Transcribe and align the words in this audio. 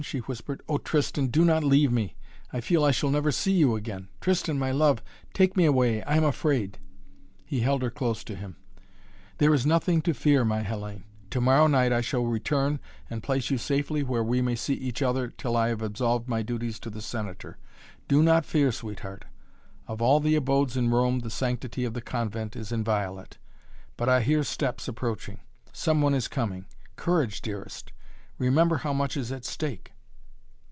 she 0.03 0.17
whispered, 0.17 0.63
"Oh, 0.67 0.79
Tristan, 0.79 1.27
do 1.27 1.45
not 1.45 1.63
leave 1.63 1.91
me! 1.91 2.15
I 2.51 2.59
feel 2.59 2.83
I 2.83 2.89
shall 2.89 3.11
never 3.11 3.31
see 3.31 3.51
you 3.51 3.75
again, 3.75 4.07
Tristan 4.19 4.57
my 4.57 4.71
love 4.71 5.03
take 5.31 5.55
me 5.55 5.63
away 5.65 6.01
I 6.01 6.15
am 6.17 6.23
afraid" 6.23 6.79
He 7.45 7.59
held 7.59 7.83
her 7.83 7.91
close 7.91 8.23
to 8.23 8.35
him. 8.35 8.55
"There 9.37 9.53
is 9.53 9.63
nothing 9.63 10.01
to 10.01 10.15
fear, 10.15 10.43
my 10.43 10.63
Hellayne! 10.63 11.03
To 11.29 11.39
morrow 11.39 11.67
night 11.67 11.93
I 11.93 12.01
shall 12.01 12.25
return 12.25 12.79
and 13.11 13.21
place 13.21 13.51
you 13.51 13.59
safely 13.59 14.01
where 14.01 14.23
we 14.23 14.41
may 14.41 14.55
see 14.55 14.73
each 14.73 15.03
other 15.03 15.27
till 15.27 15.55
I 15.55 15.67
have 15.67 15.83
absolved 15.83 16.27
my 16.27 16.41
duties 16.41 16.79
to 16.79 16.89
the 16.89 16.99
Senator. 16.99 17.59
Do 18.07 18.23
not 18.23 18.43
fear, 18.43 18.71
sweetheart! 18.71 19.25
Of 19.87 20.01
all 20.01 20.19
the 20.19 20.35
abodes 20.35 20.75
in 20.75 20.89
Rome 20.89 21.19
the 21.19 21.29
sanctity 21.29 21.85
of 21.85 21.93
the 21.93 22.01
convent 22.01 22.55
is 22.55 22.71
inviolate! 22.71 23.37
But 23.97 24.09
I 24.09 24.21
hear 24.21 24.43
steps 24.43 24.87
approaching 24.87 25.41
some 25.71 26.01
one 26.01 26.15
is 26.15 26.27
coming. 26.27 26.65
Courage, 26.95 27.39
dearest 27.43 27.91
remember 28.39 28.77
how 28.77 28.91
much 28.91 29.15
is 29.15 29.31
at 29.31 29.45
stake!" 29.45 29.93